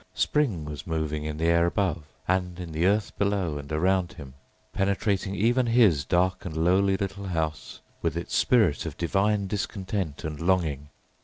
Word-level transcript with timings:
Spring 0.15 0.65
was 0.65 0.87
moving 0.87 1.25
in 1.25 1.37
the 1.37 1.45
air 1.45 1.67
above 1.67 2.05
and 2.27 2.59
in 2.59 2.71
the 2.71 2.87
earth 2.87 3.15
below 3.19 3.59
and 3.59 3.71
around 3.71 4.13
him, 4.13 4.33
penetrating 4.73 5.35
even 5.35 5.67
his 5.67 6.03
dark 6.05 6.43
and 6.43 6.57
lowly 6.57 6.97
little 6.97 7.27
house 7.27 7.81
with 8.01 8.17
its 8.17 8.35
spirit 8.35 8.87
of 8.87 8.97
divine 8.97 9.45
discontent 9.45 10.23
and 10.23 10.39
longing. 10.41 10.89